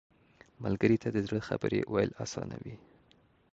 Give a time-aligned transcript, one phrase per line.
[0.63, 2.75] ملګری ته د زړه خبرې ویل اسانه وي